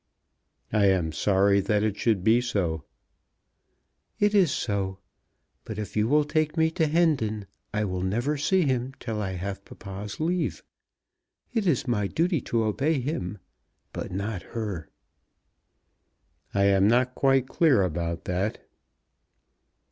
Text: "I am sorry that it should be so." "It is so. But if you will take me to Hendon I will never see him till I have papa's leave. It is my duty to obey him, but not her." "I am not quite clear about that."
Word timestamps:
"I 0.73 0.87
am 0.87 1.11
sorry 1.11 1.59
that 1.61 1.83
it 1.83 1.95
should 1.95 2.23
be 2.23 2.41
so." 2.41 2.85
"It 4.19 4.33
is 4.33 4.49
so. 4.49 4.97
But 5.63 5.77
if 5.77 5.95
you 5.95 6.07
will 6.07 6.23
take 6.23 6.57
me 6.57 6.71
to 6.71 6.87
Hendon 6.87 7.45
I 7.71 7.85
will 7.85 8.01
never 8.01 8.35
see 8.35 8.63
him 8.63 8.95
till 8.99 9.21
I 9.21 9.33
have 9.33 9.63
papa's 9.63 10.19
leave. 10.19 10.63
It 11.53 11.67
is 11.67 11.87
my 11.87 12.07
duty 12.07 12.41
to 12.49 12.63
obey 12.63 12.99
him, 12.99 13.37
but 13.93 14.11
not 14.11 14.41
her." 14.57 14.89
"I 16.51 16.63
am 16.63 16.87
not 16.87 17.13
quite 17.13 17.47
clear 17.47 17.83
about 17.83 18.25
that." 18.25 18.67